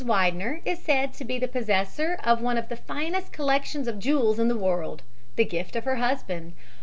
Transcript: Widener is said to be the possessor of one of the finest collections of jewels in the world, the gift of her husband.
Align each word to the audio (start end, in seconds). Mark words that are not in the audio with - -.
Widener 0.03 0.61
is 0.65 0.81
said 0.81 1.13
to 1.13 1.23
be 1.23 1.37
the 1.37 1.47
possessor 1.47 2.17
of 2.23 2.41
one 2.41 2.57
of 2.57 2.69
the 2.69 2.75
finest 2.75 3.31
collections 3.31 3.87
of 3.87 3.99
jewels 3.99 4.39
in 4.39 4.47
the 4.47 4.57
world, 4.57 5.03
the 5.35 5.45
gift 5.45 5.75
of 5.75 5.83
her 5.85 5.97
husband. 5.97 6.53